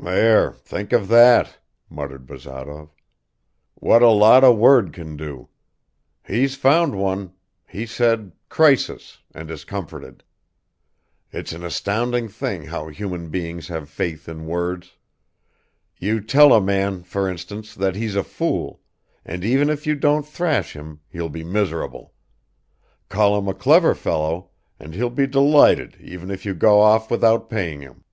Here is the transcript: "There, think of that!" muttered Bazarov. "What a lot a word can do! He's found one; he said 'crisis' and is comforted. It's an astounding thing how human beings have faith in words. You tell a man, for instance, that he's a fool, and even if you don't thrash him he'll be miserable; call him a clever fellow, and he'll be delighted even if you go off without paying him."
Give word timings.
"There, 0.00 0.52
think 0.52 0.92
of 0.92 1.08
that!" 1.08 1.58
muttered 1.88 2.24
Bazarov. 2.24 2.90
"What 3.74 4.02
a 4.02 4.10
lot 4.10 4.44
a 4.44 4.52
word 4.52 4.92
can 4.92 5.16
do! 5.16 5.48
He's 6.24 6.54
found 6.54 6.94
one; 6.96 7.32
he 7.66 7.86
said 7.86 8.30
'crisis' 8.48 9.18
and 9.34 9.50
is 9.50 9.64
comforted. 9.64 10.22
It's 11.32 11.50
an 11.52 11.64
astounding 11.64 12.28
thing 12.28 12.66
how 12.66 12.86
human 12.86 13.30
beings 13.30 13.66
have 13.66 13.88
faith 13.90 14.28
in 14.28 14.46
words. 14.46 14.94
You 15.98 16.20
tell 16.20 16.52
a 16.52 16.60
man, 16.60 17.02
for 17.02 17.28
instance, 17.28 17.74
that 17.74 17.96
he's 17.96 18.14
a 18.14 18.22
fool, 18.22 18.80
and 19.24 19.44
even 19.44 19.68
if 19.68 19.88
you 19.88 19.96
don't 19.96 20.22
thrash 20.24 20.74
him 20.76 21.00
he'll 21.08 21.28
be 21.28 21.42
miserable; 21.42 22.14
call 23.08 23.36
him 23.36 23.48
a 23.48 23.54
clever 23.54 23.96
fellow, 23.96 24.50
and 24.78 24.94
he'll 24.94 25.10
be 25.10 25.26
delighted 25.26 25.96
even 25.98 26.30
if 26.30 26.46
you 26.46 26.54
go 26.54 26.78
off 26.78 27.10
without 27.10 27.50
paying 27.50 27.80
him." 27.80 28.04